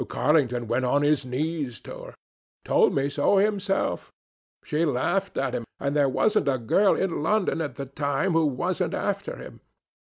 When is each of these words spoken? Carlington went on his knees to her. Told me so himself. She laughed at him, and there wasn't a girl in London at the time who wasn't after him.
Carlington 0.09 0.65
went 0.67 0.83
on 0.83 1.03
his 1.03 1.27
knees 1.27 1.79
to 1.81 1.95
her. 1.95 2.15
Told 2.65 2.91
me 2.95 3.07
so 3.07 3.37
himself. 3.37 4.11
She 4.63 4.83
laughed 4.83 5.37
at 5.37 5.53
him, 5.53 5.63
and 5.79 5.95
there 5.95 6.09
wasn't 6.09 6.47
a 6.47 6.57
girl 6.57 6.95
in 6.95 7.21
London 7.21 7.61
at 7.61 7.75
the 7.75 7.85
time 7.85 8.31
who 8.31 8.47
wasn't 8.47 8.95
after 8.95 9.35
him. 9.37 9.59